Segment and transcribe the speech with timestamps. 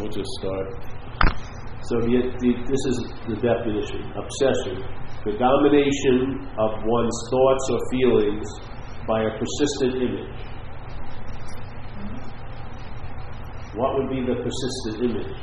[0.00, 0.68] we'll just start.
[1.84, 2.96] So the, the, this is
[3.28, 4.80] the definition obsession,
[5.24, 8.48] the domination of one's thoughts or feelings
[9.06, 10.40] by a persistent image.
[13.74, 15.36] What would be the persistent image?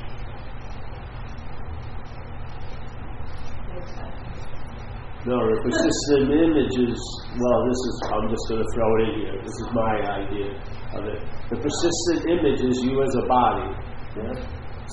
[5.27, 6.99] No, the persistent image is,
[7.35, 9.35] well, this is, I'm just going to throw it in here.
[9.43, 9.93] This is my
[10.23, 10.49] idea
[10.95, 11.19] of it.
[11.51, 13.86] The persistent image is you as a body.
[14.17, 14.33] Yeah?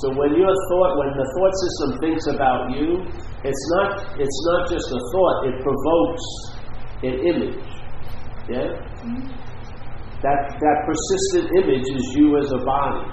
[0.02, 3.02] So when your thought, when the thought system thinks about you,
[3.44, 6.26] it's not, it's not just a thought, it provokes
[7.02, 7.64] an image.
[8.50, 8.68] Yeah?
[10.24, 13.06] That, that persistent image is you as a body.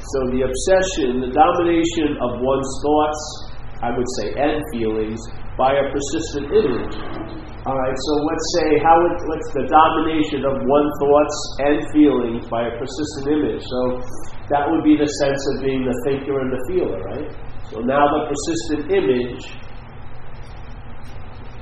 [0.00, 3.22] So the obsession, the domination of one's thoughts,
[3.82, 5.20] I would say, and feelings
[5.56, 6.94] by a persistent image.
[7.68, 12.48] All right, so let's say how would, what's the domination of one thoughts and feelings
[12.48, 13.60] by a persistent image?
[13.60, 14.00] So
[14.48, 17.28] that would be the sense of being the thinker and the feeler, right?
[17.68, 19.44] So now the persistent image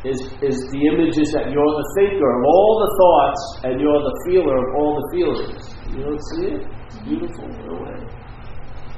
[0.06, 3.98] is, is the image is that you're the thinker of all the thoughts and you're
[3.98, 5.62] the feeler of all the feelings.
[5.90, 6.62] You don't see it?
[6.62, 7.98] It's beautiful in a way.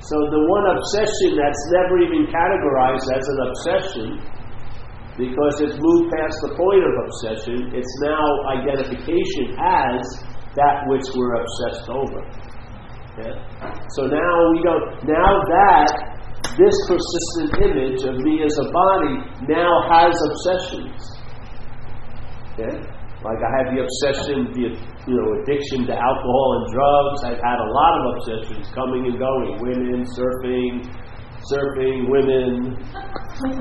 [0.05, 4.07] So the one obsession that's never even categorized as an obsession,
[5.21, 8.25] because it's moved past the point of obsession, it's now
[8.57, 10.01] identification as
[10.57, 12.25] that which we're obsessed over.
[13.21, 13.37] Okay?
[14.01, 15.93] So now we don't now that
[16.57, 20.97] this persistent image of me as a body now has obsessions.
[22.57, 22.81] Okay?
[23.21, 27.21] Like I have the obsession, the you know, addiction to alcohol and drugs.
[27.29, 29.61] I've had a lot of obsessions coming and going.
[29.61, 30.89] Women, surfing,
[31.49, 32.77] surfing, women,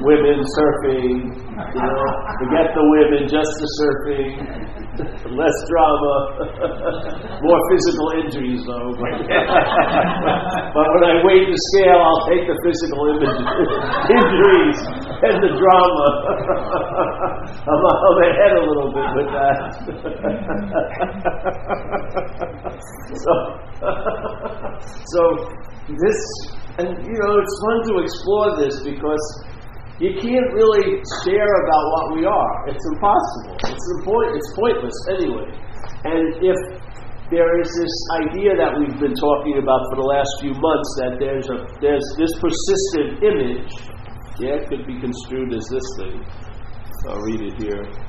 [0.04, 1.32] women surfing.
[1.32, 2.04] You know,
[2.44, 4.36] forget the women, just the surfing.
[5.00, 6.16] Less drama,
[7.42, 8.92] more physical injuries though.
[9.00, 13.08] but when I weigh the scale, I'll take the physical
[14.20, 14.80] injuries
[15.24, 16.08] and the drama.
[17.64, 19.72] I'm, I'm ahead a little bit with that.
[23.24, 23.34] so,
[25.16, 25.22] so
[25.96, 26.20] this,
[26.80, 29.24] and you know, it's fun to explore this because
[30.00, 32.54] you can't really share about what we are.
[32.72, 33.60] It's impossible.
[33.68, 35.50] It's point, It's pointless anyway.
[36.08, 36.60] And if
[37.30, 41.20] there is this idea that we've been talking about for the last few months that
[41.20, 43.72] there's a there's this persistent image,
[44.40, 46.24] yeah, it could be construed as this thing.
[47.12, 48.09] I'll read it here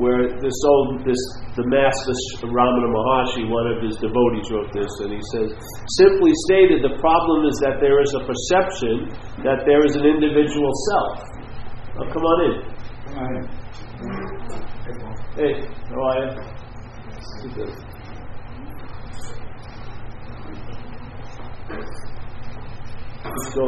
[0.00, 1.20] where this old this
[1.56, 2.14] the master
[2.48, 5.52] Ramana Maharshi, one of his devotees, wrote this, and he says,
[6.00, 9.12] simply stated, the problem is that there is a perception
[9.44, 11.20] that there is an individual self.
[12.00, 12.54] Oh, come on in.
[13.04, 13.44] Come on in.
[15.36, 16.32] Hey, how are you?
[23.22, 23.64] Just go,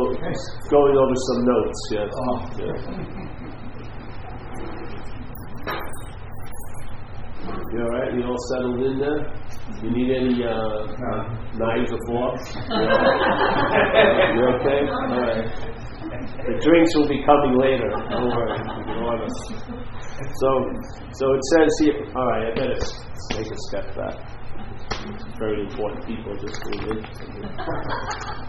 [0.71, 2.11] going over some notes, yes.
[2.17, 2.39] Oh.
[2.59, 3.25] Yeah.
[7.45, 8.15] You all right?
[8.15, 9.21] You all settled in there?
[9.83, 10.87] You need any uh,
[11.59, 12.55] knives or forks?
[12.57, 12.63] you
[14.57, 14.81] okay?
[14.89, 15.45] All right.
[16.05, 17.89] The drinks will be coming later.
[18.09, 18.59] Don't worry.
[20.41, 20.49] So,
[21.13, 22.05] so it says here.
[22.15, 22.77] All right, I better
[23.33, 24.17] take a step back.
[25.39, 26.99] Very important people just came in.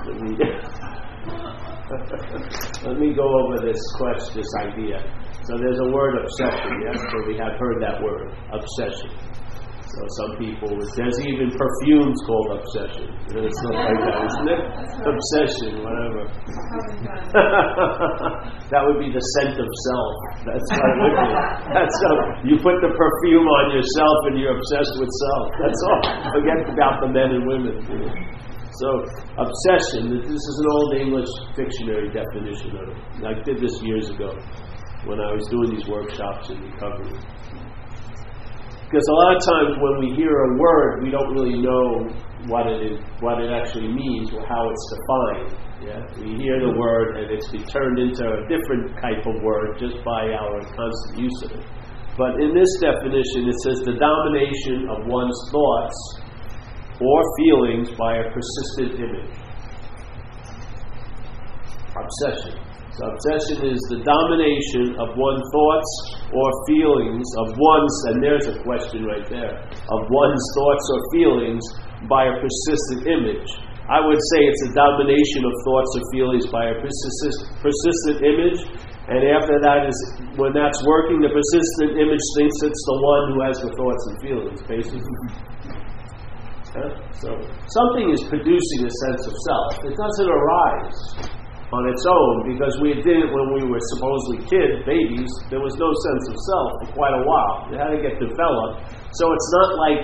[0.05, 0.35] Let me,
[2.85, 4.99] let me go over this question, this idea.
[5.45, 6.97] So there's a word obsession, yes?
[6.97, 9.13] So we have heard that word, obsession.
[9.85, 13.05] So some people, there's even perfumes called obsession.
[13.29, 14.61] It's not like that, isn't it?
[15.05, 16.25] Obsession, whatever.
[18.73, 20.13] that would be the scent of self.
[20.49, 21.29] That's what it would be.
[21.77, 25.45] That's how, you put the perfume on yourself and you're obsessed with self.
[25.61, 26.01] That's all.
[26.41, 27.85] Forget about the men and women.
[28.81, 28.89] So,
[29.37, 32.97] obsession, this is an old English dictionary definition of it.
[33.21, 34.33] I did this years ago
[35.05, 37.17] when I was doing these workshops in recovery.
[38.85, 42.05] Because a lot of times when we hear a word, we don't really know
[42.47, 45.65] what it is, what it actually means, or how it's defined.
[45.81, 49.77] Yeah, we hear the word and it's been turned into a different type of word
[49.77, 51.65] just by our constant use of it.
[52.17, 56.21] But in this definition, it says the domination of one's thoughts
[57.01, 59.35] or feelings by a persistent image.
[61.91, 62.64] Obsession.
[62.95, 65.91] So obsession is the domination of one's thoughts
[66.31, 71.63] or feelings of one's, and there's a question right there, of one's thoughts or feelings
[72.07, 73.51] by a persistent image.
[73.91, 78.63] I would say it's a domination of thoughts or feelings by a persistent, persistent image,
[79.11, 79.97] and after that is
[80.39, 84.15] when that's working, the persistent image thinks it's the one who has the thoughts and
[84.23, 85.29] feelings, basically.
[87.19, 87.29] So
[87.75, 89.83] something is producing a sense of self.
[89.83, 90.99] It doesn't arise
[91.73, 95.29] on its own because we did it when we were supposedly kids, babies.
[95.49, 97.65] There was no sense of self for quite a while.
[97.73, 98.85] It had to get developed.
[99.17, 100.01] So it's not like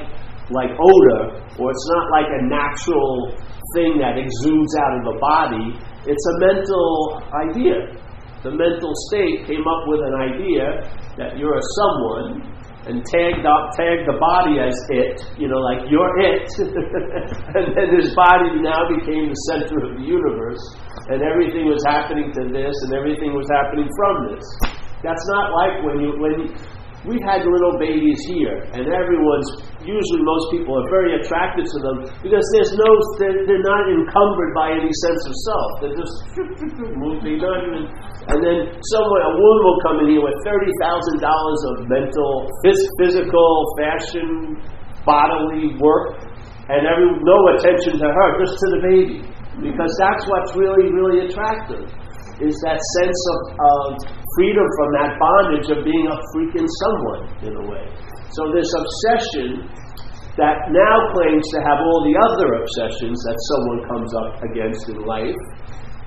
[0.52, 1.22] like odor,
[1.62, 3.32] or it's not like a natural
[3.74, 5.80] thing that exudes out of the body.
[6.04, 7.96] It's a mental idea.
[8.44, 10.82] The mental state came up with an idea
[11.16, 12.52] that you're a someone
[12.90, 16.50] and tagged up, tagged the body as it, you know, like you're it.
[17.58, 20.62] and then this body now became the center of the universe,
[21.14, 24.46] and everything was happening to this, and everything was happening from this.
[25.06, 26.48] That's not like when you when you,
[27.06, 29.50] we've had little babies here, and everyone's
[29.86, 32.90] usually most people are very attracted to them because there's no
[33.22, 35.70] they're, they're not encumbered by any sense of self.
[35.86, 36.18] They're just
[36.98, 37.86] moving, not even.
[38.30, 38.58] And then
[38.94, 43.50] someone, a woman will come in here with thirty thousand dollars of mental, physical,
[43.82, 44.62] fashion,
[45.02, 46.22] bodily work,
[46.70, 49.18] and every no attention to her, just to the baby,
[49.58, 51.90] because that's what's really, really attractive.
[52.42, 53.82] Is that sense of, of
[54.38, 57.86] freedom from that bondage of being a freaking someone in a way.
[58.34, 59.68] So this obsession
[60.40, 65.04] that now claims to have all the other obsessions that someone comes up against in
[65.04, 65.38] life,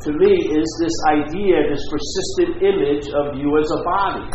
[0.02, 4.30] to me is this idea, this persistent image of you as a body.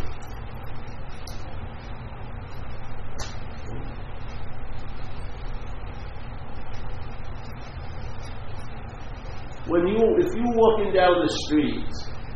[9.67, 11.85] When you, if you're walking down the street,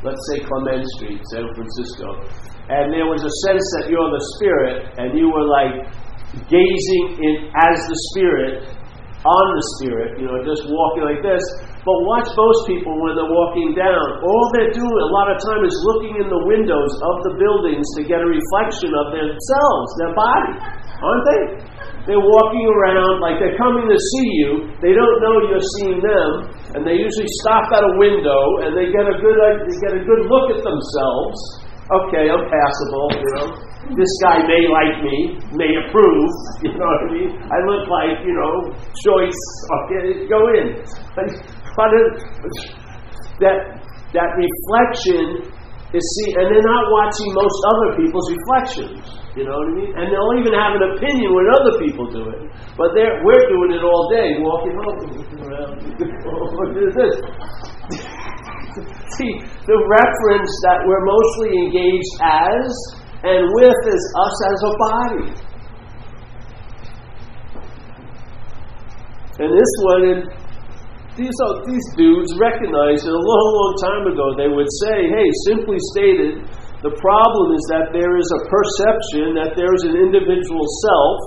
[0.04, 2.22] let's say Clement Street, San Francisco,
[2.70, 5.90] and there was a sense that you're the spirit, and you were like
[6.48, 8.70] gazing in as the spirit
[9.26, 11.44] on the spirit, you know, just walking like this.
[11.84, 14.24] But watch most people when they're walking down.
[14.24, 17.84] All they're doing a lot of time is looking in the windows of the buildings
[18.00, 20.56] to get a reflection of themselves, their body,
[21.04, 21.44] aren't they?
[22.08, 24.52] They're walking around like they're coming to see you.
[24.80, 26.30] They don't know you're seeing them,
[26.76, 29.94] and they usually stop at a window and they get a good uh, they get
[30.00, 31.40] a good look at themselves.
[31.84, 33.48] Okay, I'm passable, you know.
[33.92, 36.32] This guy may like me, may approve,
[36.64, 37.32] you know what I mean?
[37.52, 38.72] I look like, you know,
[39.04, 39.42] choice.
[39.84, 40.80] Okay, go in.
[41.76, 42.54] But
[43.42, 43.58] that
[44.14, 45.50] that reflection
[45.94, 49.02] is see, and they're not watching most other people's reflections.
[49.34, 49.92] You know what I mean?
[49.98, 52.42] And they'll even have an opinion when other people do it.
[52.78, 55.82] But they're, we're doing it all day, walking home, looking around.
[56.54, 57.16] what is this?
[59.18, 59.34] See,
[59.66, 62.70] the reference that we're mostly engaged as
[63.26, 65.30] and with is us as a body.
[69.40, 70.43] And this one,
[71.14, 74.26] these, uh, these dudes recognized it a long, long time ago.
[74.34, 76.42] They would say, hey, simply stated,
[76.82, 81.18] the problem is that there is a perception that there is an individual self,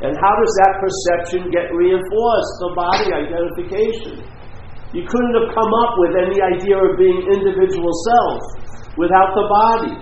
[0.00, 2.52] and how does that perception get reinforced?
[2.64, 4.24] The body identification.
[4.96, 8.40] You couldn't have come up with any idea of being individual self
[8.96, 9.94] without the body.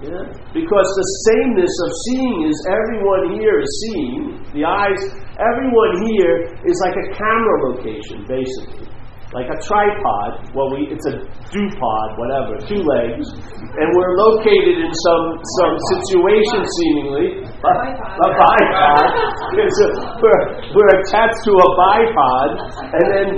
[0.00, 0.24] Yeah?
[0.56, 5.00] Because the sameness of seeing is everyone here is seeing, the eyes,
[5.36, 8.88] everyone here is like a camera location, basically.
[9.36, 11.14] Like a tripod, well, we, it's a
[11.52, 15.24] dupod, whatever, two legs, and we're located in some
[15.62, 19.06] some situation, seemingly, a, a bipod.
[19.54, 19.88] a,
[20.18, 20.42] we're,
[20.74, 22.50] we're attached to a bipod,
[22.90, 23.28] and then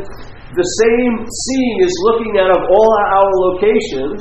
[0.56, 4.20] the same seeing is looking out of all our locations,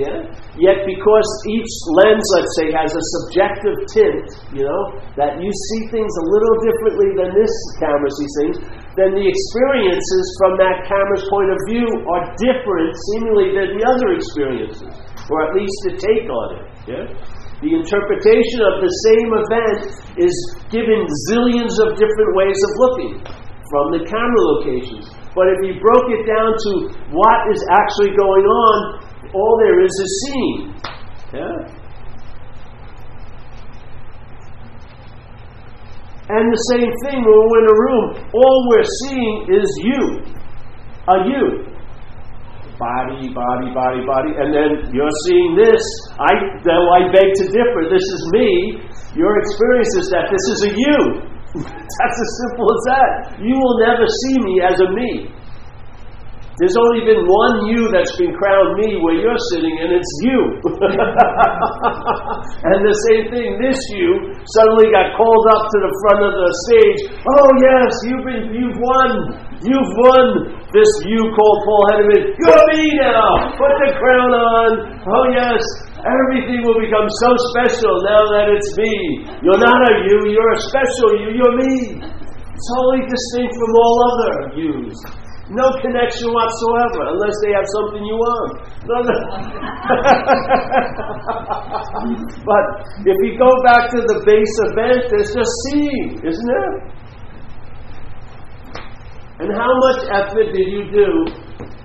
[0.00, 0.24] yeah?
[0.56, 4.24] Yet because each lens, let's say, has a subjective tint,
[4.56, 4.82] you know,
[5.20, 8.56] that you see things a little differently than this camera sees things,
[8.96, 14.16] then the experiences from that camera's point of view are different, seemingly, than the other
[14.16, 14.92] experiences,
[15.28, 16.64] or at least the take on it.
[16.88, 17.04] Yeah?
[17.62, 19.80] The interpretation of the same event
[20.18, 20.34] is
[20.72, 23.12] given zillions of different ways of looking
[23.70, 25.08] from the camera locations.
[25.32, 26.70] But if you broke it down to
[27.14, 29.01] what is actually going on,
[29.34, 30.74] all there is is seeing.
[31.32, 31.82] Yeah?
[36.32, 40.02] And the same thing when we're in a room, all we're seeing is you.
[41.10, 41.44] A you.
[42.78, 45.82] Body, body, body, body, and then you're seeing this.
[46.18, 46.32] I
[46.64, 48.48] though I beg to differ, this is me.
[49.14, 50.98] Your experience is that this is a you.
[51.68, 53.12] That's as simple as that.
[53.42, 55.28] You will never see me as a me.
[56.60, 60.60] There's only been one you that's been crowned me where you're sitting, and it's you.
[62.68, 66.50] and the same thing, this you suddenly got called up to the front of the
[66.68, 67.08] stage.
[67.24, 69.32] Oh yes, you've been, you've won,
[69.64, 72.36] you've won this you called Paul Henneman.
[72.36, 73.56] You're me now.
[73.56, 75.00] Put the crown on.
[75.08, 75.56] Oh yes,
[76.04, 79.24] everything will become so special now that it's me.
[79.40, 81.32] You're not a you, you're a special you.
[81.32, 81.96] You're me.
[81.96, 85.00] Totally distinct from all other views.
[85.52, 88.64] No connection whatsoever, unless they have something you want.
[92.48, 92.64] but
[93.04, 96.72] if you go back to the base event, there's just seeing, isn't there?
[99.44, 101.28] And how much effort did you do?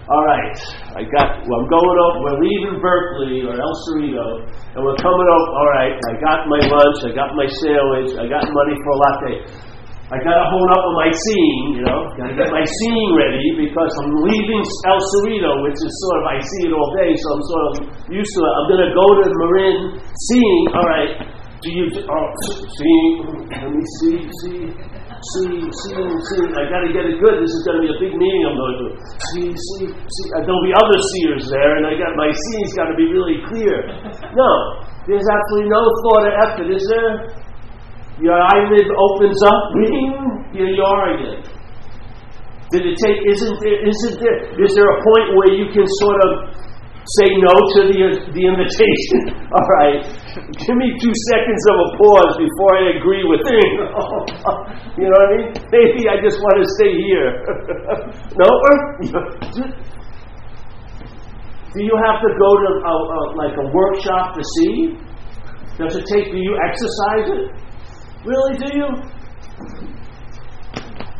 [0.07, 0.55] All right,
[0.95, 1.43] I got.
[1.43, 2.23] Well, I'm going up.
[2.23, 5.45] We're leaving Berkeley or El Cerrito, and we're coming up.
[5.51, 7.03] All right, I got my lunch.
[7.03, 8.15] I got my sandwich.
[8.15, 9.43] I got money for a latte.
[10.07, 13.91] I gotta hold up on my seeing, you know, gotta get my seeing ready because
[13.99, 17.43] I'm leaving El Cerrito, which is sort of, I see it all day, so I'm
[17.43, 17.73] sort of
[18.07, 18.53] used to it.
[18.55, 19.77] I'm gonna go to Marin
[20.31, 21.11] seeing, alright,
[21.59, 23.11] do you, oh, seeing,
[23.51, 24.15] let me see,
[24.47, 28.15] see, see, seeing, seeing, I gotta get it good, this is gonna be a big
[28.15, 28.87] meeting I'm going to.
[29.35, 32.95] See, see, see, uh, there'll be other seers there, and I got, my seeing's gotta
[32.95, 33.75] be really clear.
[34.23, 34.51] No,
[35.03, 37.43] there's absolutely no thought or effort, is there?
[38.17, 40.09] Your eyelid opens up, ring,
[40.53, 41.37] here you are again.
[42.73, 46.17] Did it take, isn't there, isn't there, is there a point where you can sort
[46.25, 46.31] of
[47.21, 47.99] say no to the,
[48.33, 49.37] the invitation?
[49.55, 50.01] All right,
[50.49, 53.69] give me two seconds of a pause before I agree with it.
[54.97, 55.47] you know what I mean?
[55.69, 57.29] Maybe I just want to stay here.
[58.41, 58.49] no?
[61.69, 64.97] Do you have to go to a, a, like a workshop to see?
[65.77, 67.66] Does it take, do you exercise it?
[68.25, 68.87] Really, do you?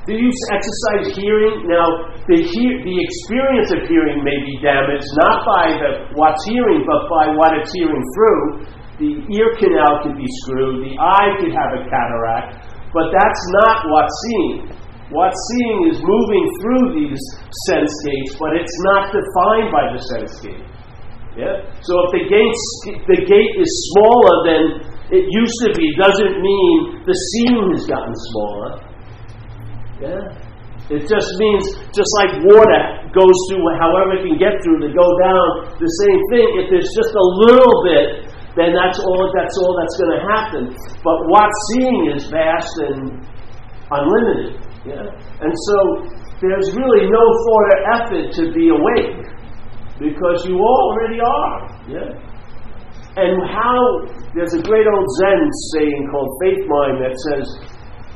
[0.08, 1.68] Do you exercise hearing?
[1.68, 6.88] Now, the, he- the experience of hearing may be damaged not by the, what's hearing,
[6.88, 8.44] but by what it's hearing through.
[8.98, 13.86] The ear canal could be screwed, the eye could have a cataract, but that's not
[13.94, 14.74] what's seeing.
[15.14, 17.22] What's seeing is moving through these
[17.70, 20.66] sense gates, but it's not defined by the sense gate.
[21.38, 21.62] Yeah?
[21.86, 22.64] So if the, gates,
[23.06, 24.64] the gate is smaller than
[25.10, 28.72] it used to be doesn't mean the seam has gotten smaller.
[30.04, 30.24] Yeah?
[30.88, 35.08] It just means, just like water goes through however it can get through to go
[35.20, 36.48] down, the same thing.
[36.64, 38.08] If there's just a little bit,
[38.56, 40.64] then that's all that's all that's going to happen.
[41.04, 43.20] But what's seeing is vast and
[43.92, 44.64] unlimited.
[44.88, 45.08] Yeah?
[45.44, 45.78] And so
[46.40, 47.64] there's really no or
[48.00, 49.28] effort to be awake
[50.00, 51.58] because you already are.
[51.92, 52.10] Yeah?
[53.18, 53.82] And how,
[54.38, 55.42] there's a great old Zen
[55.74, 57.50] saying called Faith Mind that says,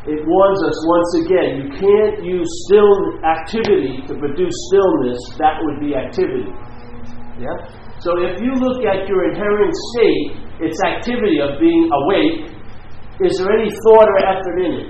[0.06, 2.94] it warns us once again, you can't use still
[3.26, 6.54] activity to produce stillness, that would be activity.
[7.42, 7.58] Yeah?
[7.98, 12.54] So if you look at your inherent state, its activity of being awake,
[13.26, 14.90] is there any thought or effort in it?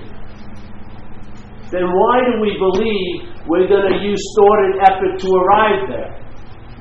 [1.72, 6.21] Then why do we believe we're going to use thought and effort to arrive there?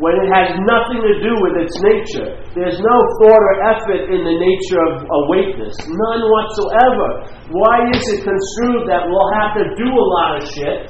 [0.02, 2.34] When it has nothing to do with its nature.
[2.58, 5.78] There's no thought or effort in the nature of awakeness.
[5.86, 7.08] None whatsoever.
[7.54, 10.90] Why is it construed that we'll have to do a lot of shit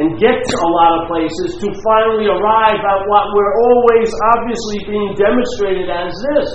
[0.00, 4.80] and get to a lot of places to finally arrive at what we're always obviously
[4.88, 6.50] being demonstrated as this?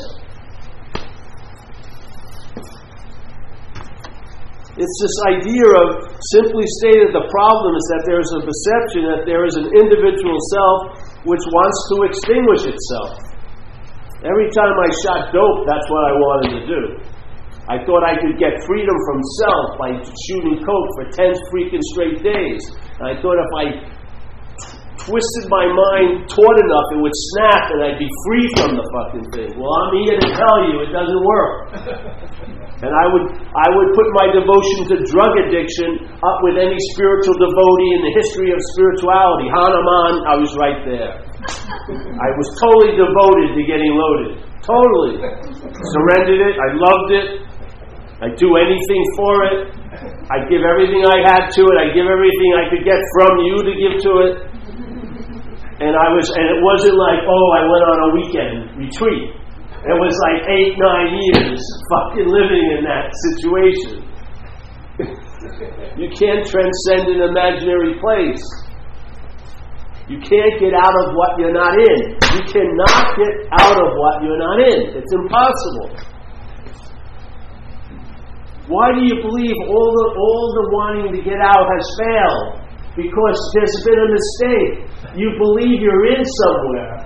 [4.81, 9.29] It's this idea of simply stated the problem is that there is a perception that
[9.29, 13.17] there is an individual self which wants to extinguish itself.
[14.21, 16.81] Every time I shot dope, that's what I wanted to do.
[17.69, 19.89] I thought I could get freedom from self by
[20.27, 22.61] shooting coke for 10 freaking straight days.
[23.01, 23.65] And I thought if I
[24.97, 29.25] twisted my mind taut enough, it would snap and I'd be free from the fucking
[29.33, 29.49] thing.
[29.57, 32.57] Well, I'm here to tell you it doesn't work.
[32.81, 37.37] And I would, I would put my devotion to drug addiction up with any spiritual
[37.37, 39.53] devotee in the history of spirituality.
[39.53, 41.13] Hanuman, I was right there.
[41.13, 44.41] I was totally devoted to getting loaded.
[44.65, 45.21] Totally.
[45.93, 46.55] Surrendered it.
[46.57, 47.27] I loved it.
[48.21, 49.55] I'd do anything for it.
[50.33, 51.75] I'd give everything I had to it.
[51.85, 54.33] I'd give everything I could get from you to give to it.
[55.81, 59.40] And I was, and it wasn't like, oh, I went on a weekend retreat.
[59.81, 61.57] It was like eight, nine years
[61.89, 64.05] fucking living in that situation.
[65.97, 68.45] you can't transcend an imaginary place.
[70.05, 72.13] You can't get out of what you're not in.
[72.13, 75.01] You cannot get out of what you're not in.
[75.01, 75.97] It's impossible.
[78.69, 82.61] Why do you believe all the, all the wanting to get out has failed?
[82.93, 84.73] Because there's been a mistake.
[85.17, 87.01] You believe you're in somewhere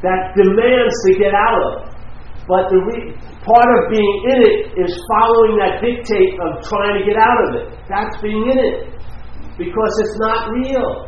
[0.00, 1.89] that demands to get out of.
[2.50, 3.14] But the re-
[3.46, 7.48] part of being in it is following that dictate of trying to get out of
[7.62, 7.66] it.
[7.86, 8.76] That's being in it.
[9.54, 11.06] Because it's not real.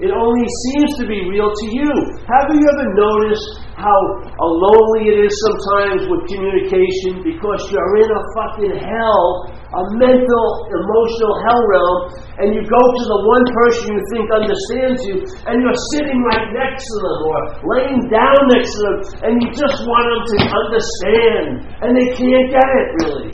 [0.00, 1.92] It only seems to be real to you.
[2.24, 8.08] Have you ever noticed how uh, lonely it is sometimes with communication because you're in
[8.08, 11.96] a fucking hell a mental, emotional hell realm,
[12.44, 15.16] and you go to the one person you think understands you,
[15.48, 17.38] and you're sitting right next to them or
[17.72, 21.46] laying down next to them, and you just want them to understand,
[21.80, 23.28] and they can't get it really.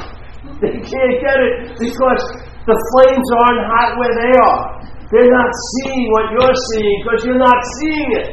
[0.63, 2.23] They can't get it because
[2.71, 4.67] the flames aren't hot where they are.
[5.11, 8.29] They're not seeing what you're seeing because you're not seeing it.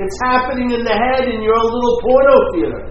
[0.00, 2.82] It's happening in the head in your little porno theater.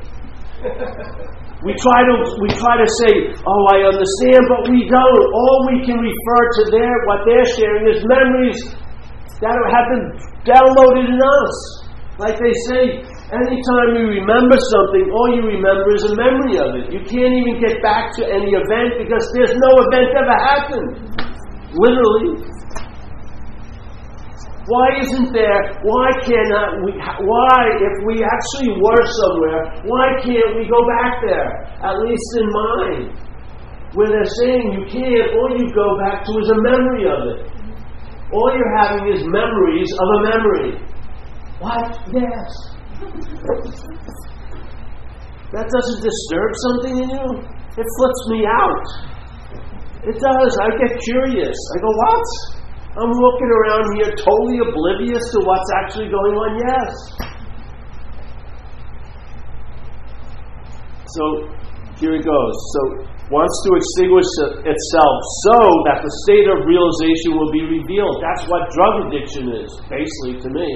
[1.63, 3.13] we try to we try to say,
[3.48, 5.24] "Oh, I understand," but we don't.
[5.32, 8.60] All we can refer to their what they're sharing is memories
[9.39, 10.05] that have been
[10.43, 11.55] downloaded in us.
[12.20, 12.84] Like they say,
[13.32, 16.86] anytime you remember something, all you remember is a memory of it.
[16.93, 20.89] You can't even get back to any event because there's no event ever happened.
[21.74, 22.43] Literally.
[24.63, 30.63] Why isn't there, why cannot we, why, if we actually were somewhere, why can't we
[30.72, 31.67] go back there?
[31.84, 33.12] At least in mind.
[33.91, 37.39] Where they're saying you can't, all you go back to is a memory of it.
[38.32, 40.72] All you're having is memories of a memory.
[41.60, 42.00] What?
[42.10, 42.51] Yes.
[45.51, 47.27] that doesn't disturb something in you?
[47.75, 48.86] It flips me out.
[50.08, 50.51] It does.
[50.58, 51.58] I get curious.
[51.75, 52.62] I go, what?
[52.93, 56.93] I'm walking around here totally oblivious to what's actually going on, yes.
[61.17, 61.23] So
[61.97, 62.55] here it goes.
[62.69, 62.81] So
[63.33, 64.29] wants to extinguish
[64.62, 65.15] itself
[65.50, 65.57] so
[65.89, 68.21] that the state of realization will be revealed.
[68.21, 70.69] That's what drug addiction is, basically, to me.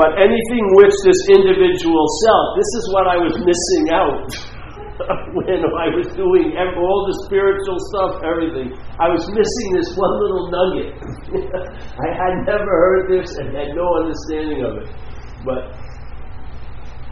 [0.00, 4.32] But anything which this individual self, this is what I was missing out.
[5.34, 8.70] when I was doing all the spiritual stuff, everything.
[9.02, 10.90] I was missing this one little nugget.
[11.98, 14.88] I had never heard this and had no understanding of it.
[15.42, 15.74] But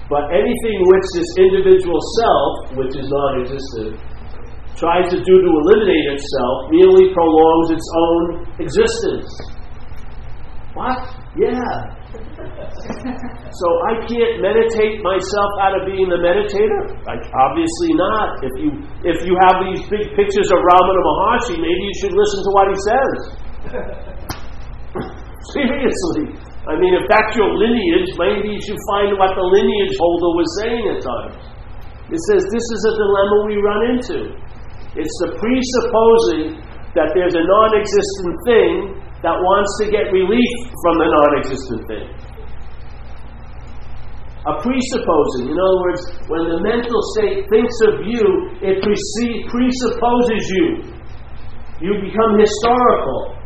[0.07, 3.99] but anything which this individual self, which is non existent,
[4.77, 8.23] tries to do to eliminate itself merely prolongs its own
[8.63, 9.31] existence.
[10.75, 10.99] What?
[11.35, 12.02] Yeah.
[12.13, 16.93] So I can't meditate myself out of being the meditator?
[17.09, 18.37] Like obviously not.
[18.45, 18.71] If you
[19.01, 22.67] if you have these big pictures of Ramana Maharshi, maybe you should listen to what
[22.69, 23.17] he says.
[25.57, 26.37] Seriously.
[26.63, 30.49] I mean, if that's your lineage, maybe you should find what the lineage holder was
[30.63, 31.43] saying at times.
[32.13, 34.19] It says this is a dilemma we run into.
[34.95, 36.61] It's the presupposing
[36.93, 41.83] that there's a non existent thing that wants to get relief from the non existent
[41.87, 42.07] thing.
[44.43, 48.27] A presupposing, in other words, when the mental state thinks of you,
[48.59, 50.67] it presupposes you.
[51.79, 53.39] You become historical.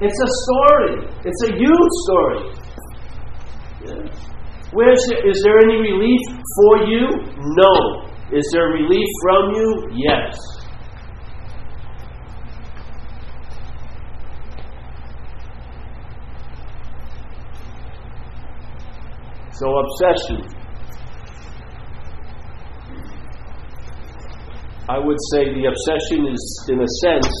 [0.00, 0.94] It's a story.
[1.28, 2.40] It's a huge story.
[3.84, 4.08] Yeah.
[4.72, 6.20] Where's there, is there any relief
[6.56, 7.04] for you?
[7.60, 8.08] No.
[8.32, 9.68] Is there relief from you?
[9.92, 10.40] Yes.
[19.64, 20.44] So, obsession.
[24.92, 27.32] I would say the obsession is, in a sense,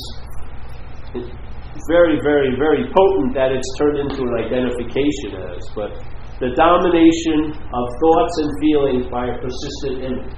[1.84, 5.68] very, very, very potent that it's turned into an identification as.
[5.76, 6.00] But
[6.40, 10.32] the domination of thoughts and feelings by a persistent image.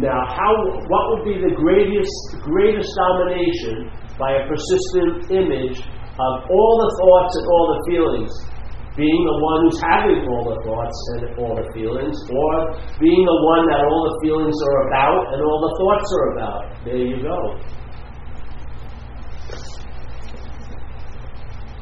[0.00, 0.52] Now, how,
[0.88, 2.16] what would be the greatest,
[2.48, 8.57] greatest domination by a persistent image of all the thoughts and all the feelings?
[8.96, 12.52] Being the one who's having all the thoughts and all the feelings, or
[12.98, 16.62] being the one that all the feelings are about and all the thoughts are about.
[16.84, 17.38] There you go.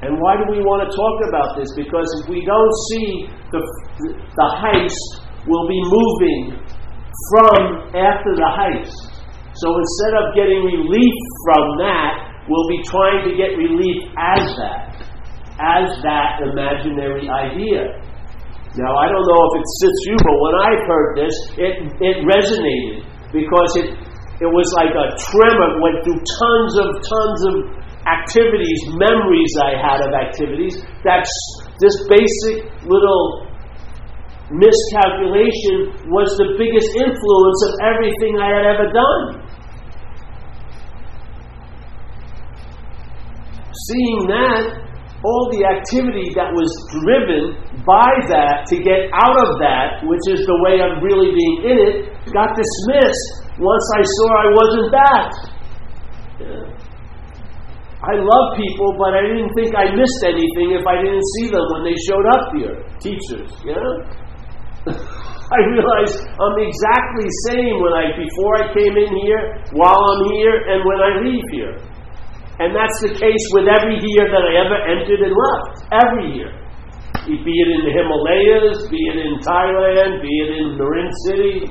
[0.04, 1.72] And why do we want to talk about this?
[1.72, 3.60] Because if we don't see the,
[4.04, 6.58] the heist we'll be moving
[7.30, 8.92] from after the heist.
[9.54, 11.16] So instead of getting relief
[11.48, 14.95] from that, we'll be trying to get relief as that
[15.56, 17.96] as that imaginary idea.
[18.76, 22.16] Now, I don't know if it sits you, but when I heard this, it, it
[22.28, 23.88] resonated because it,
[24.44, 27.54] it was like a tremor, went through tons of, tons of
[28.04, 30.76] activities, memories I had of activities.
[31.02, 31.32] That's
[31.80, 33.48] this basic little
[34.52, 39.24] miscalculation was the biggest influence of everything I had ever done.
[43.72, 44.86] Seeing that,
[45.26, 46.70] all the activity that was
[47.02, 51.58] driven by that to get out of that, which is the way of really being
[51.66, 51.96] in it,
[52.30, 53.26] got dismissed
[53.58, 55.30] once I saw I wasn't that.
[56.38, 56.66] Yeah.
[58.06, 61.64] I love people, but I didn't think I missed anything if I didn't see them
[61.74, 62.76] when they showed up here.
[63.02, 63.82] Teachers, yeah?
[65.46, 70.54] I realize I'm exactly same when I before I came in here, while I'm here,
[70.70, 71.74] and when I leave here.
[72.58, 75.74] And that's the case with every year that I ever entered and left.
[75.92, 76.52] Every year.
[77.26, 81.68] Be it in the Himalayas, be it in Thailand, be it in Marin City,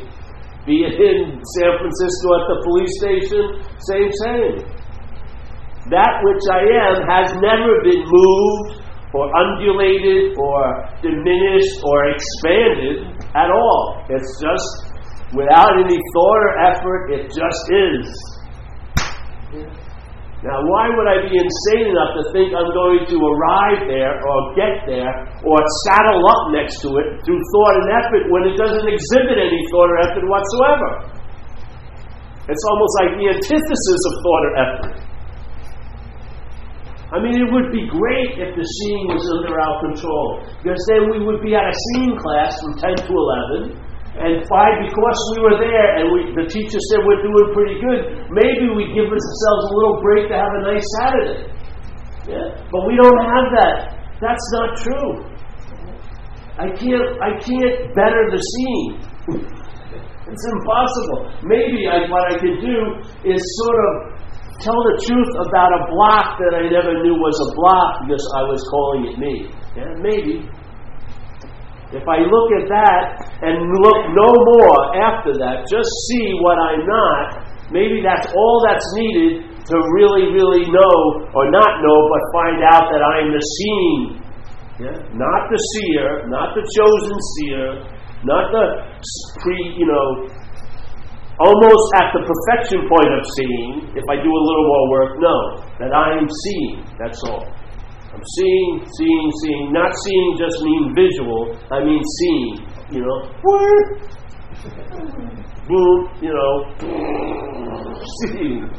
[0.68, 3.44] be it in San Francisco at the police station,
[3.88, 4.56] same, same.
[5.94, 13.50] That which I am has never been moved or undulated or diminished or expanded at
[13.50, 14.04] all.
[14.10, 14.70] It's just
[15.34, 18.06] without any thought or effort, it just is.
[20.46, 24.38] Now, why would I be insane enough to think I'm going to arrive there or
[24.54, 25.10] get there
[25.42, 25.58] or
[25.90, 29.90] saddle up next to it through thought and effort when it doesn't exhibit any thought
[29.90, 30.90] or effort whatsoever?
[32.46, 34.96] It's almost like the antithesis of thought or effort.
[37.10, 41.10] I mean, it would be great if the seeing was under our control, because then
[41.10, 43.14] we would be at a seeing class from 10 to
[43.74, 43.82] 11,
[44.16, 48.00] and five, because we were there and we, the teacher said we're doing pretty good,
[48.32, 51.52] maybe we give ourselves a little break to have a nice Saturday.
[52.32, 52.48] Yeah?
[52.72, 53.78] But we don't have that.
[54.24, 55.36] That's not true.
[56.56, 58.88] I can't I can't better the scene.
[60.32, 61.36] it's impossible.
[61.44, 62.78] Maybe I, what I can do
[63.28, 63.94] is sort of
[64.64, 68.44] tell the truth about a block that I never knew was a block because I
[68.48, 69.34] was calling it me.
[69.76, 70.48] Yeah, maybe.
[71.94, 73.02] If I look at that
[73.46, 78.86] and look no more after that, just see what I'm not, maybe that's all that's
[78.98, 80.98] needed to really, really know,
[81.34, 84.22] or not know, but find out that I'm the seeing.
[84.82, 84.98] Yeah?
[85.14, 87.68] Not the seer, not the chosen seer,
[88.26, 88.66] not the
[89.42, 90.30] pre, you know,
[91.40, 95.38] almost at the perfection point of seeing, if I do a little more work, no,
[95.80, 97.46] that I'm seeing, that's all.
[98.16, 99.74] I'm seeing, seeing, seeing.
[99.74, 101.52] Not seeing just mean visual.
[101.70, 102.64] I mean seeing.
[102.92, 103.28] You know,
[105.68, 106.10] boom.
[106.22, 106.54] You know,
[108.24, 108.72] seeing.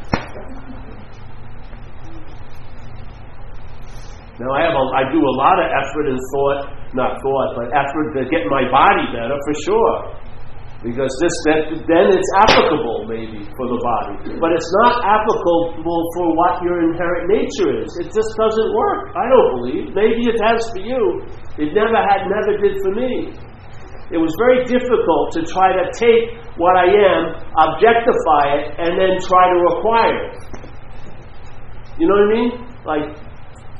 [4.40, 7.68] Now I have a, I do a lot of effort and thought, not thought, but
[7.76, 10.25] effort to get my body better for sure.
[10.86, 14.38] Because this then, then it's applicable maybe for the body.
[14.38, 17.90] But it's not applicable for what your inherent nature is.
[17.98, 19.10] It just doesn't work.
[19.18, 19.90] I don't believe.
[19.98, 21.26] Maybe it has for you.
[21.58, 23.34] It never had never did for me.
[24.14, 27.34] It was very difficult to try to take what I am,
[27.66, 30.34] objectify it, and then try to acquire it.
[31.98, 32.50] You know what I mean?
[32.86, 33.06] Like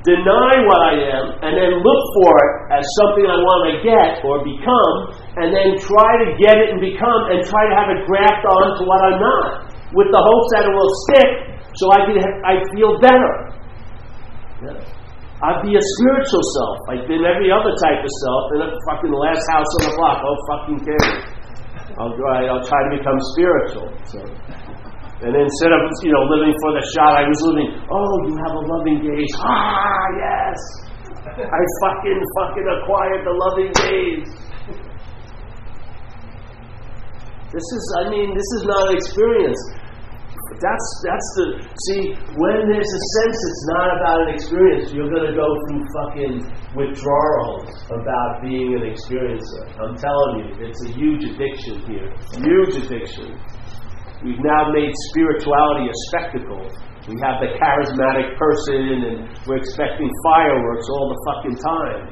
[0.07, 4.23] deny what I am, and then look for it as something I want to get
[4.23, 4.97] or become,
[5.43, 8.79] and then try to get it and become, and try to have it graft on
[8.79, 9.49] to what I'm not,
[9.93, 11.31] with the hopes that it will stick
[11.75, 12.17] so I can
[12.47, 13.35] I feel better.
[14.63, 14.97] Yeah.
[15.37, 16.79] I'd be a spiritual self.
[16.89, 20.19] I've been every other type of self, and a fucking last house on the block.
[20.25, 21.37] Oh, fucking care.
[22.01, 22.17] I'll.
[22.17, 23.93] I'll try to become spiritual.
[24.09, 24.21] So.
[25.17, 28.53] And instead of, you know, living for the shot, I was living, oh, you have
[28.53, 29.33] a loving gaze.
[29.41, 30.61] Ah, yes.
[31.27, 34.29] I fucking, fucking acquired the loving gaze.
[37.53, 39.61] This is, I mean, this is not an experience.
[40.61, 41.47] That's, that's the,
[41.89, 42.03] see,
[42.37, 46.35] when there's a sense it's not about an experience, you're to go through fucking
[46.77, 49.65] withdrawals about being an experiencer.
[49.81, 52.13] I'm telling you, it's a huge addiction here.
[52.37, 53.37] Huge addiction.
[54.25, 56.65] We've now made spirituality a spectacle.
[57.07, 62.03] We have the charismatic person, and we're expecting fireworks all the fucking time.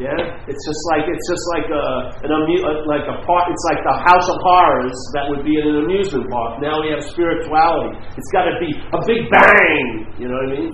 [0.00, 0.16] Yeah,
[0.48, 1.84] it's just like it's just like a
[2.24, 3.44] an amu- like a part.
[3.52, 6.62] It's like the House of Horrors that would be in an amusement park.
[6.64, 8.00] Now we have spirituality.
[8.16, 9.84] It's got to be a big bang.
[10.16, 10.72] You know what I mean?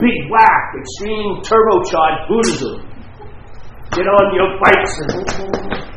[0.00, 2.76] Big whack, extreme turbocharged Buddhism.
[3.92, 5.93] Get on your bikes and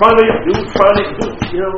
[0.00, 1.72] do pranic, do, you know,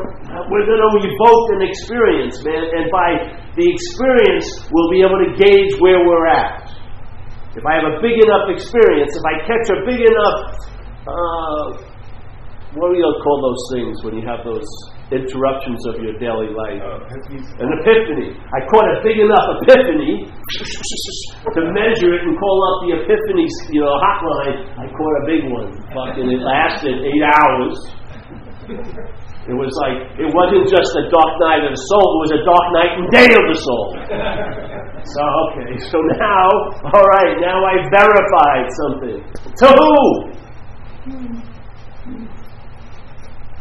[0.46, 3.10] we're going to evoke an experience, man, and by
[3.58, 6.70] the experience, we'll be able to gauge where we're at.
[7.58, 10.38] If I have a big enough experience, if I catch a big enough,
[11.04, 11.64] uh,
[12.78, 14.64] what do you call those things when you have those
[15.12, 16.80] interruptions of your daily life?
[16.80, 17.04] Uh,
[17.60, 18.32] An epiphany.
[18.32, 23.44] I caught a big enough epiphany to measure it and call up the epiphany,
[23.76, 24.64] you know, hotline.
[24.80, 25.68] I caught a big one.
[25.92, 27.76] Fucking, it lasted eight hours.
[29.42, 32.42] It was like, it wasn't just a dark night of the soul, it was a
[32.46, 33.86] dark night and day of the soul.
[35.02, 36.46] so, okay, so now,
[36.94, 39.18] all right, now I verified something.
[39.18, 39.98] To who?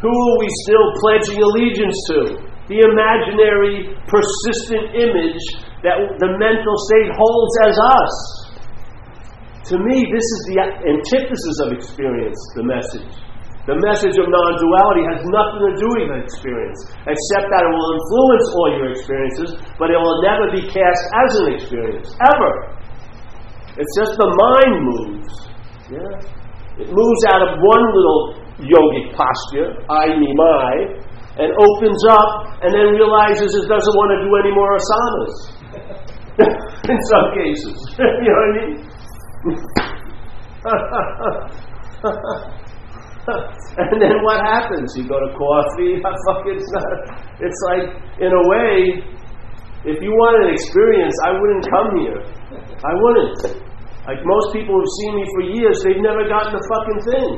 [0.02, 2.18] Who are we still pledging allegiance to?
[2.70, 5.42] The imaginary, persistent image
[5.82, 8.14] that the mental state holds as us.
[9.70, 13.31] To me, this is the antithesis of experience, the message.
[13.62, 17.94] The message of non duality has nothing to do with experience, except that it will
[17.94, 22.74] influence all your experiences, but it will never be cast as an experience, ever.
[23.78, 25.30] It's just the mind moves.
[25.94, 26.10] Yeah?
[26.82, 28.34] It moves out of one little
[28.66, 30.98] yogic posture, I, me, my,
[31.38, 35.34] and opens up and then realizes it doesn't want to do any more asanas.
[36.90, 37.78] In some cases.
[38.02, 38.74] you know what I mean?
[43.78, 44.90] and then what happens?
[44.98, 46.02] You go to coffee.
[46.26, 46.86] Fucking, it's, not,
[47.38, 47.86] it's like,
[48.18, 48.98] in a way,
[49.86, 52.18] if you want an experience, I wouldn't come here.
[52.82, 53.62] I wouldn't.
[54.06, 57.30] Like most people who've seen me for years, they've never gotten the fucking thing.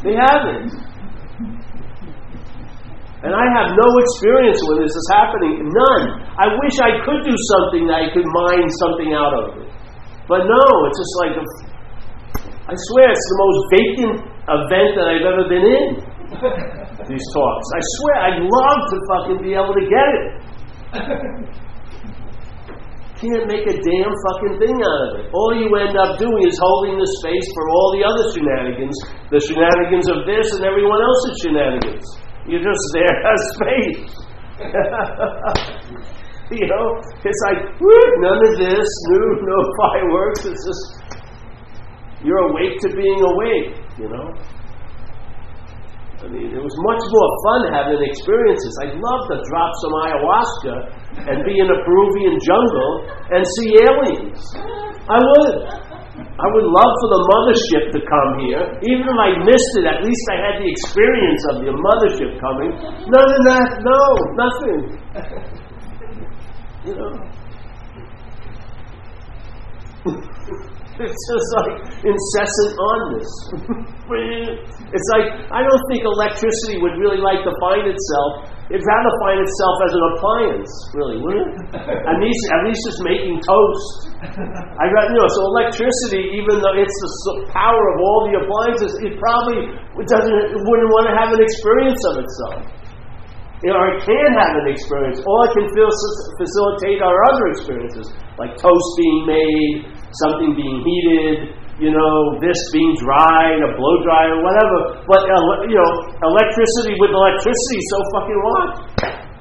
[0.08, 0.72] they haven't.
[3.20, 5.68] And I have no experience when this is happening.
[5.68, 6.04] None.
[6.40, 9.68] I wish I could do something that I could mine something out of it.
[10.30, 11.44] But no, it's just like, a,
[12.68, 16.04] I swear, it's the most vacant event that I've ever been in.
[17.08, 17.68] These talks.
[17.72, 20.24] I swear, I'd love to fucking be able to get it.
[23.24, 25.32] Can't make a damn fucking thing out of it.
[25.32, 29.00] All you end up doing is holding the space for all the other shenanigans,
[29.32, 32.04] the shenanigans of this and everyone else's shenanigans.
[32.44, 34.12] You're just there as space.
[36.52, 40.44] you know, it's like none of this, no, no fireworks.
[40.44, 40.97] It's just
[42.24, 43.74] you're awake to being awake.
[43.98, 44.28] You know.
[46.18, 48.72] I mean, it was much more fun having experiences.
[48.82, 50.74] I'd love to drop some ayahuasca
[51.30, 52.92] and be in a Peruvian jungle
[53.30, 54.42] and see aliens.
[55.06, 55.88] I would.
[56.18, 58.62] I would love for the mothership to come here.
[58.82, 62.70] Even if I missed it, at least I had the experience of the mothership coming.
[63.06, 64.02] None of that, no,
[64.34, 65.54] nothing.
[66.86, 67.10] You know?
[71.06, 73.30] it's just like incessant onness.
[74.94, 79.40] it's like, I don't think electricity would really like to find itself It'd rather find
[79.40, 81.72] itself as an appliance, really, wouldn't it?
[81.72, 84.12] at least, at least it's making toast.
[84.20, 88.92] I got, you know, so electricity, even though it's the power of all the appliances,
[89.00, 89.72] it probably
[90.04, 92.60] doesn't, wouldn't want to have an experience of itself.
[93.58, 95.18] You know, or it can have an experience.
[95.26, 95.90] All I can feel
[96.38, 98.06] facilitate are other experiences,
[98.38, 99.74] like toast being made,
[100.14, 105.02] something being heated, you know, this being dried, a blow dryer, whatever.
[105.10, 105.92] But, uh, you know,
[106.22, 108.70] electricity with electricity, so fucking what?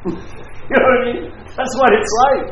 [0.69, 1.19] you know what I mean?
[1.53, 2.43] That's what it's like.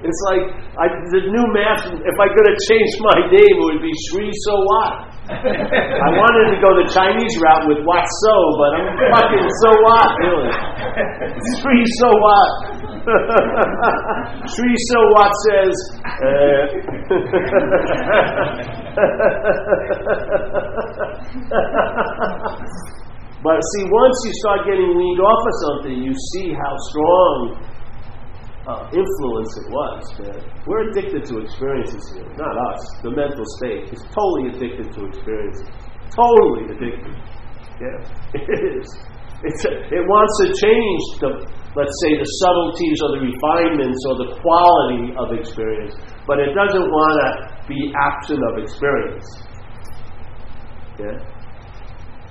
[0.00, 0.44] It's like
[0.80, 1.84] I, the new math.
[1.92, 5.12] If I could have changed my name, it would be Sri So What.
[5.30, 10.10] I wanted to go the Chinese route with what so, but I'm fucking so what,
[10.18, 10.50] really.
[11.62, 12.50] Sri So What.
[14.50, 15.70] Sri So What says,
[16.02, 16.10] uh,
[23.46, 27.54] but see, once you start getting weaned off of something, you see how strong
[28.70, 30.02] uh, influence it was.
[30.22, 30.38] Man.
[30.66, 32.82] We're addicted to experiences here, not us.
[33.02, 35.66] The mental state is totally addicted to experiences.
[36.14, 37.14] Totally addicted.
[37.82, 37.98] Yeah,
[38.38, 38.88] it is.
[39.42, 41.30] It's a, it wants to change the,
[41.72, 45.96] let's say, the subtleties or the refinements or the quality of experience,
[46.28, 47.28] but it doesn't want to
[47.64, 49.28] be absent of experience.
[51.00, 51.40] Yeah.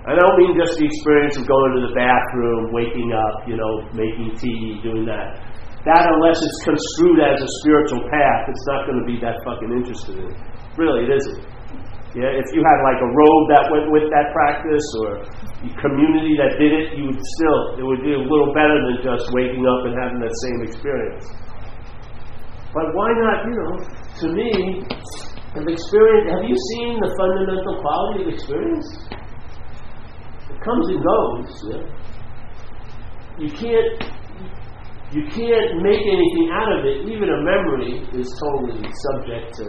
[0.06, 3.90] I don't mean just the experience of going to the bathroom, waking up, you know,
[3.92, 5.49] making tea, doing that.
[5.88, 9.72] That, unless it's construed as a spiritual path, it's not going to be that fucking
[9.72, 10.32] interested in.
[10.76, 11.40] Really, it isn't.
[12.18, 16.34] Yeah, if you had like a robe that went with that practice or a community
[16.42, 19.62] that did it, you would still, it would be a little better than just waking
[19.64, 21.26] up and having that same experience.
[22.74, 23.74] But why not, you know,
[24.20, 24.50] to me,
[25.54, 28.90] have experience, have you seen the fundamental quality of experience?
[30.50, 31.50] It comes and goes.
[31.72, 31.86] Yeah?
[33.38, 34.19] You can't
[35.12, 37.10] you can't make anything out of it.
[37.10, 39.66] Even a memory is totally subject to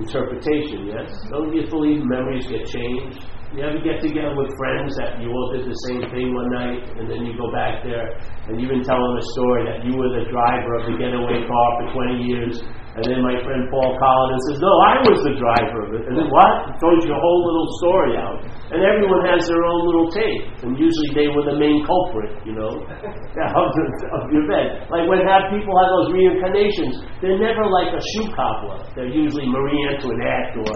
[0.00, 1.12] interpretation, yes?
[1.28, 3.20] Don't you believe memories get changed?
[3.52, 6.84] You ever get together with friends that you all did the same thing one night,
[7.00, 8.16] and then you go back there
[8.48, 11.68] and you've been telling a story that you were the driver of the getaway car
[11.80, 12.60] for 20 years,
[12.98, 16.02] and then my friend Paul Collins says, No, I was the driver of it.
[16.10, 16.74] And then what?
[16.82, 18.42] Throws your whole little story out.
[18.74, 20.42] And everyone has their own little take.
[20.66, 22.74] And usually they were the main culprit, you know,
[23.62, 23.84] of, the,
[24.18, 24.90] of the event.
[24.90, 28.82] Like when have people have those reincarnations, they're never like a shoe cobbler.
[28.98, 30.66] They're usually Marie Antoinette or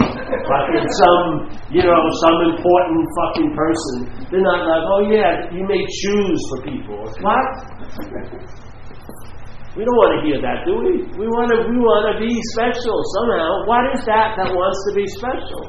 [0.47, 1.27] fucking some,
[1.75, 3.97] you know, some important fucking person.
[4.31, 7.03] They're not like, oh yeah, you make shoes for people.
[7.19, 7.47] What?
[9.73, 11.01] We don't want to hear that, do we?
[11.17, 13.65] We want to we want to be special somehow.
[13.65, 15.65] What is that that wants to be special?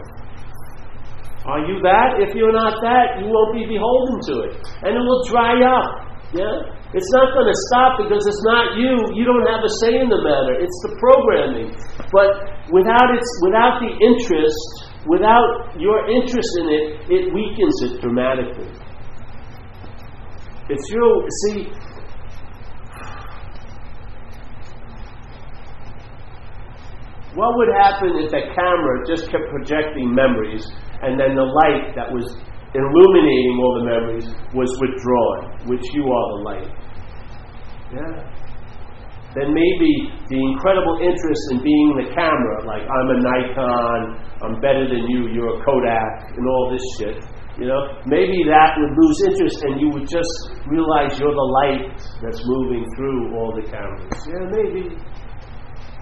[1.47, 2.19] Are you that?
[2.19, 4.53] If you're not that, you won't be beholden to it.
[4.83, 6.03] And it will dry up.
[6.35, 6.67] Yeah?
[6.91, 8.91] It's not going to stop because it's not you.
[9.15, 10.55] You don't have a say in the matter.
[10.59, 11.71] It's the programming.
[12.11, 18.67] But without its without the interest, without your interest in it, it weakens it dramatically.
[20.67, 21.71] It's your see
[27.36, 30.62] What would happen if a camera just kept projecting memories
[31.02, 32.30] and then the light that was
[32.78, 36.69] illuminating all the memories was withdrawn, which you are the light?
[37.89, 38.34] Yeah.
[39.34, 44.02] Then maybe the incredible interest in being the camera, like I'm a Nikon,
[44.46, 47.17] I'm better than you, you're a Kodak, and all this shit,
[47.58, 51.98] you know, maybe that would lose interest and you would just realize you're the light
[52.22, 54.22] that's moving through all the cameras.
[54.26, 54.98] Yeah, maybe.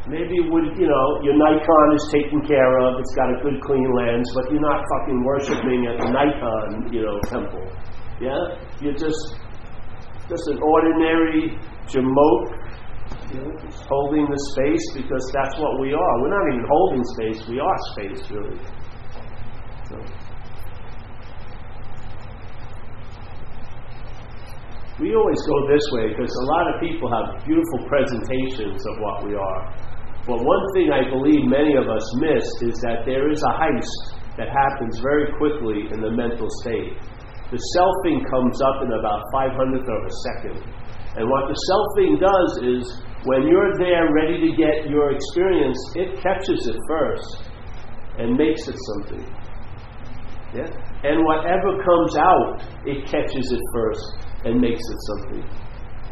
[0.07, 2.99] Maybe would you know your Nikon is taken care of.
[2.99, 7.05] It's got a good clean lens, but you're not fucking worshiping at the Nikon you
[7.05, 7.69] know temple.
[8.19, 9.37] Yeah, you're just
[10.27, 12.49] just an ordinary jamoke,
[13.33, 13.51] you know,
[13.89, 16.13] holding the space because that's what we are.
[16.21, 17.47] We're not even holding space.
[17.47, 18.59] We are space, really.
[19.89, 19.97] So.
[24.99, 29.25] We always go this way because a lot of people have beautiful presentations of what
[29.25, 29.90] we are.
[30.27, 34.21] But one thing I believe many of us miss is that there is a heist
[34.37, 36.93] that happens very quickly in the mental state.
[37.49, 40.57] The selfing comes up in about 500th of a second.
[41.17, 46.21] And what the selfing does is when you're there ready to get your experience, it
[46.21, 47.51] catches it first
[48.17, 49.25] and makes it something.
[50.53, 50.69] Yeah?
[51.03, 54.05] And whatever comes out, it catches it first
[54.45, 55.43] and makes it something.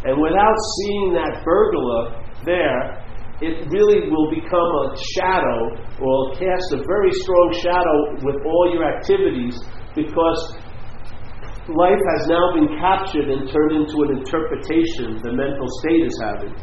[0.06, 3.06] And without seeing that burglar there,
[3.42, 8.84] it really will become a shadow or cast a very strong shadow with all your
[8.84, 9.56] activities
[9.96, 10.58] because
[11.72, 16.56] life has now been captured and turned into an interpretation the mental state is having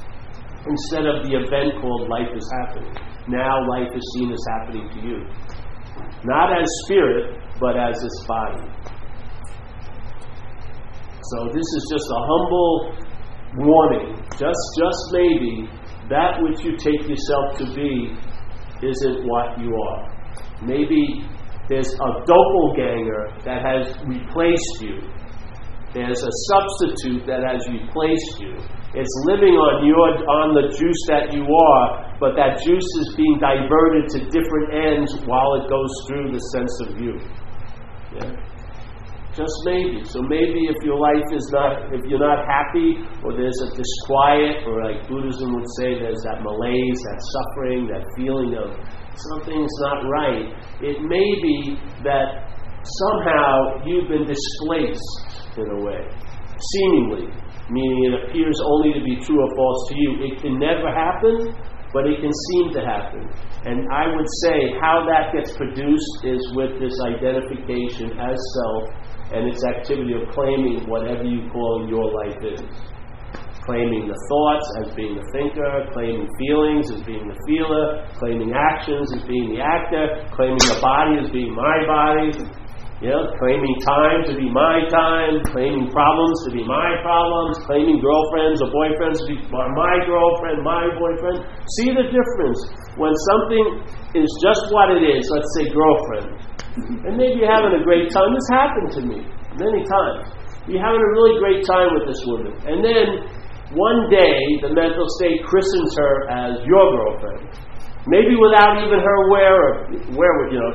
[0.68, 2.92] instead of the event called life is happening.
[3.28, 5.18] Now life is seen as happening to you.
[6.24, 8.68] Not as spirit, but as this body.
[11.22, 12.94] So this is just a humble
[13.66, 15.70] warning, just just maybe
[16.09, 18.14] that which you take yourself to be
[18.83, 20.03] isn't what you are.
[20.62, 21.27] Maybe
[21.69, 25.03] there's a doppelganger that has replaced you.
[25.92, 28.55] There's a substitute that has replaced you.
[28.95, 33.38] It's living on your on the juice that you are, but that juice is being
[33.40, 37.14] diverted to different ends while it goes through the sense of you.
[38.14, 38.56] Yeah?
[39.37, 40.01] Just maybe.
[40.09, 44.64] So maybe if your life is not, if you're not happy, or there's a disquiet,
[44.64, 48.72] or like Buddhism would say, there's that malaise, that suffering, that feeling of
[49.12, 50.49] something's not right,
[50.81, 52.49] it may be that
[52.81, 56.01] somehow you've been displaced in a way,
[56.72, 57.29] seemingly,
[57.68, 60.33] meaning it appears only to be true or false to you.
[60.33, 61.53] It can never happen,
[61.92, 63.29] but it can seem to happen.
[63.68, 68.85] And I would say how that gets produced is with this identification as self
[69.32, 72.62] and its activity of claiming whatever you call your life is.
[73.66, 79.10] Claiming the thoughts as being the thinker, claiming feelings as being the feeler, claiming actions
[79.16, 82.30] as being the actor, claiming the body as being my body,
[83.02, 88.00] you know, claiming time to be my time, claiming problems to be my problems, claiming
[88.00, 91.44] girlfriends or boyfriends to be my girlfriend, my boyfriend.
[91.76, 92.60] See the difference.
[92.96, 93.66] When something
[94.16, 96.40] is just what it is, let's say girlfriend,
[96.76, 98.28] and maybe you're having a great time.
[98.36, 99.24] This happened to me
[99.56, 100.28] many times.
[100.68, 102.52] You're having a really great time with this woman.
[102.68, 103.06] And then
[103.72, 107.48] one day, the mental state christens her as your girlfriend.
[108.06, 109.74] Maybe without even her aware of,
[110.14, 110.70] where, you know,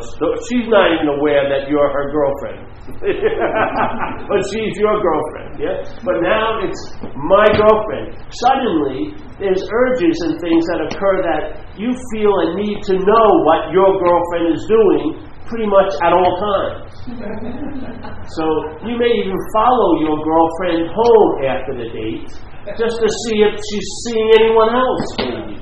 [0.52, 2.68] she's not even aware that you're her girlfriend.
[4.28, 5.80] but she's your girlfriend, yeah?
[6.04, 6.82] But now it's
[7.16, 8.20] my girlfriend.
[8.36, 11.44] Suddenly, there's urges and things that occur that
[11.80, 16.32] you feel a need to know what your girlfriend is doing pretty much at all
[16.40, 16.90] times.
[18.38, 18.44] so
[18.86, 22.30] you may even follow your girlfriend home after the date
[22.78, 25.58] just to see if she's seeing anyone else, maybe.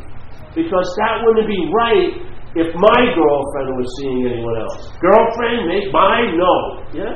[0.56, 2.12] Because that wouldn't be right
[2.58, 4.92] if my girlfriend was seeing anyone else.
[5.00, 6.54] Girlfriend, make mine, no.
[6.92, 7.14] Yeah?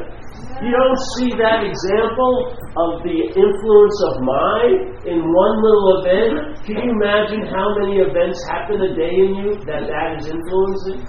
[0.62, 6.64] You don't see that example of the influence of mind in one little event?
[6.64, 11.02] Can you imagine how many events happen a day in you that that is influencing?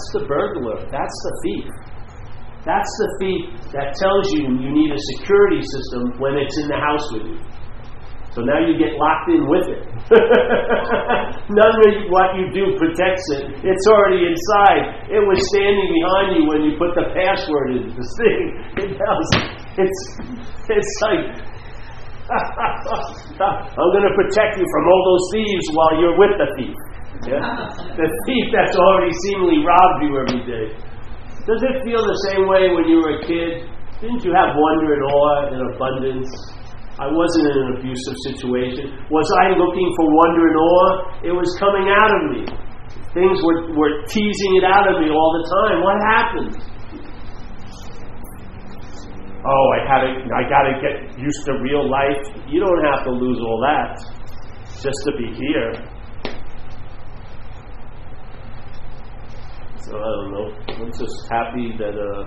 [0.00, 0.80] That's the burglar.
[0.88, 1.68] That's the thief.
[2.64, 3.44] That's the thief
[3.76, 7.40] that tells you you need a security system when it's in the house with you.
[8.32, 9.84] So now you get locked in with it.
[11.52, 13.60] None of what you do protects it.
[13.60, 15.12] It's already inside.
[15.12, 18.40] It was standing behind you when you put the password in this thing.
[19.80, 20.00] It's,
[20.68, 21.24] it's like,
[22.32, 26.76] I'm going to protect you from all those thieves while you're with the thief.
[27.28, 27.68] Yeah?
[28.00, 30.66] The thief that's already seemingly robbed you every day.
[31.44, 33.68] Does it feel the same way when you were a kid?
[34.00, 36.30] Didn't you have wonder and awe and abundance?
[36.96, 38.92] I wasn't in an abusive situation.
[39.12, 40.92] Was I looking for wonder and awe?
[41.24, 42.42] It was coming out of me.
[43.12, 45.76] Things were, were teasing it out of me all the time.
[45.84, 46.52] What happened?
[49.40, 52.20] Oh, I gotta, I gotta get used to real life.
[52.48, 53.96] You don't have to lose all that
[54.84, 55.72] just to be here.
[59.96, 60.46] I don't know.
[60.84, 62.22] I'm just happy that uh,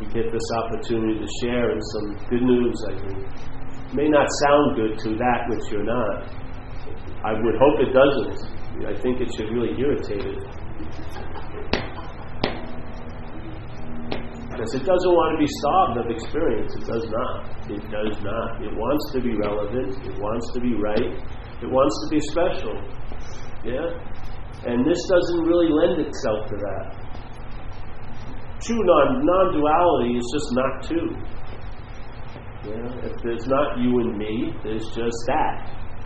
[0.00, 3.18] we get this opportunity to share and some good news, I think.
[3.90, 6.28] It may not sound good to that which you're not.
[7.24, 8.86] I would hope it doesn't.
[8.86, 10.40] I think it should really irritate it.
[14.50, 16.74] Because it doesn't want to be starved of experience.
[16.76, 17.48] It does not.
[17.70, 18.60] It does not.
[18.62, 19.96] It wants to be relevant.
[20.04, 21.16] It wants to be right.
[21.62, 22.76] It wants to be special.
[23.64, 23.88] Yeah?
[24.66, 27.10] And this doesn't really lend itself to that
[28.60, 31.08] true non duality is just not two.
[32.68, 33.08] Yeah?
[33.08, 35.56] If there's not you and me, there's just that.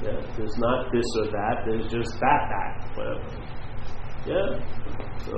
[0.03, 0.21] Yeah?
[0.37, 2.73] There's not this or that, there's just that that.
[2.97, 3.27] Whatever.
[4.27, 4.49] Yeah?
[5.27, 5.35] So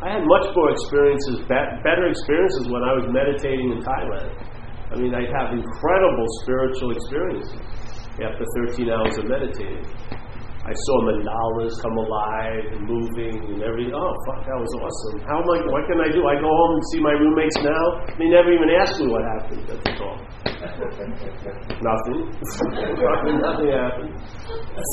[0.00, 4.30] I had much more experiences, better experiences when I was meditating in Thailand.
[4.90, 7.77] I mean, I have incredible spiritual experiences
[8.22, 9.86] after 13 hours of meditating.
[10.68, 13.96] I saw mandalas come alive and moving and everything.
[13.96, 15.24] Oh, fuck, that was awesome.
[15.24, 16.20] How am I, what can I do?
[16.28, 17.84] I go home and see my roommates now.
[18.20, 19.64] They never even ask me what happened.
[19.64, 20.20] That's all.
[21.80, 22.20] nothing.
[23.08, 23.34] nothing.
[23.40, 24.12] Nothing happened.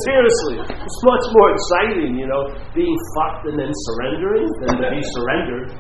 [0.07, 5.03] Seriously, it's much more exciting, you know, being fucked and then surrendering than to be
[5.11, 5.75] surrendered.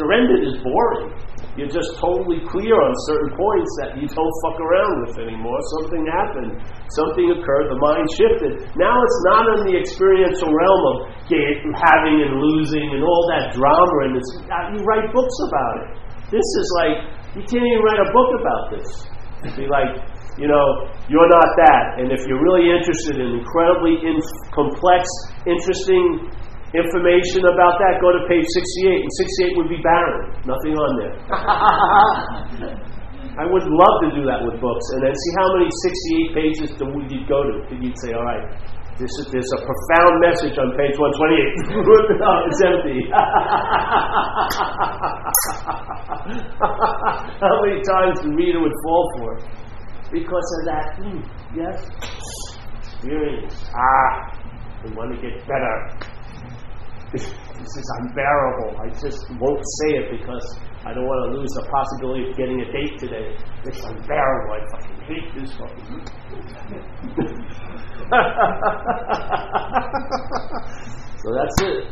[0.00, 1.12] Surrendered is boring.
[1.58, 5.58] You're just totally clear on certain points that you don't fuck around with anymore.
[5.82, 6.62] Something happened.
[6.94, 7.74] Something occurred.
[7.74, 8.70] The mind shifted.
[8.78, 10.96] Now it's not in the experiential realm of
[11.26, 13.96] having and losing and all that drama.
[14.06, 15.88] And it's, uh, you write books about it.
[16.30, 16.96] This is like,
[17.34, 18.88] you can't even write a book about this.
[19.42, 20.06] It'd be like,
[20.38, 20.66] you know,
[21.10, 21.98] you're not that.
[21.98, 24.22] And if you're really interested in incredibly in
[24.54, 25.10] complex,
[25.44, 26.30] interesting
[26.74, 29.12] information about that, go to page 68, and
[29.54, 30.30] 68 would be barren.
[30.46, 31.14] Nothing on there.
[33.40, 36.68] I would love to do that with books, and then see how many 68 pages
[36.76, 37.62] you'd go to.
[37.72, 38.42] You'd say, all right,
[38.98, 41.72] this is, there's a profound message on page 128.
[42.20, 43.00] no, it's empty.
[47.40, 49.44] how many times the reader would fall for it?
[50.12, 51.22] Because of that, mm,
[51.56, 51.80] yes,
[52.82, 53.56] experience.
[53.72, 54.36] Ah,
[54.84, 56.09] we want to get better.
[57.12, 58.78] This, is unbearable.
[58.78, 60.46] I just won't say it because
[60.86, 63.34] I don't want to lose the possibility of getting a date today.
[63.66, 64.54] It's unbearable.
[64.54, 65.90] I fucking hate this fucking.
[71.18, 71.82] so that's it.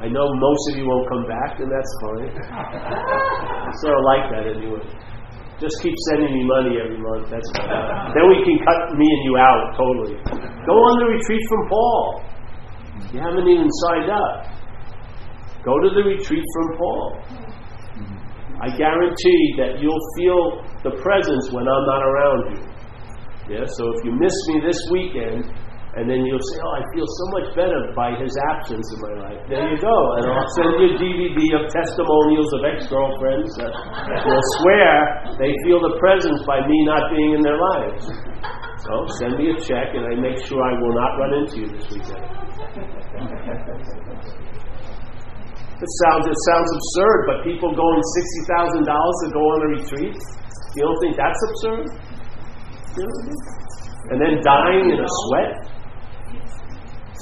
[0.00, 2.32] I know most of you won't come back, and that's fine.
[2.32, 4.80] I sort of like that anyway.
[5.60, 7.28] Just keep sending me money every month.
[7.28, 7.68] That's fine.
[8.12, 10.16] then we can cut me and you out totally.
[10.64, 12.24] Go on the retreat from Paul.
[13.12, 14.36] You haven't even signed up.
[15.64, 17.06] Go to the retreat from Paul.
[18.62, 22.62] I guarantee that you'll feel the presence when I'm not around you.
[23.52, 25.44] Yeah, so if you miss me this weekend,
[25.96, 29.14] and then you'll say, Oh, I feel so much better by his absence in my
[29.28, 29.40] life.
[29.48, 29.96] There you go.
[30.20, 33.72] And I'll send you a DVD of testimonials of ex girlfriends that
[34.28, 34.92] will swear
[35.40, 38.04] they feel the presence by me not being in their lives.
[38.84, 41.68] So send me a check, and I make sure I will not run into you
[41.72, 42.24] this weekend.
[45.76, 49.68] It sounds it sounds absurd, but people going sixty thousand dollars to go on a
[49.80, 50.16] retreat,
[50.76, 51.84] you don't think that's absurd?
[54.08, 55.52] And then dying in a sweat?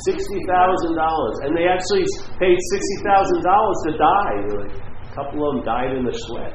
[0.07, 1.39] Sixty thousand dollars.
[1.43, 2.05] And they actually
[2.39, 4.37] paid sixty thousand dollars to die.
[4.59, 6.55] Like, a couple of them died in the sweat.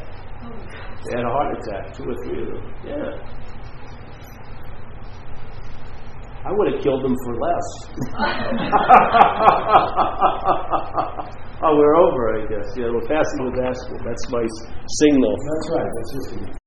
[1.08, 2.64] They had a heart attack, two or three of them.
[2.84, 3.16] Yeah.
[6.46, 7.68] I would have killed them for less.
[11.64, 12.64] oh, we're over, I guess.
[12.80, 14.00] Yeah, we're passing the basketball.
[14.08, 14.48] That's my
[15.04, 15.36] signal.
[15.36, 15.92] That's right.
[16.00, 16.32] That's just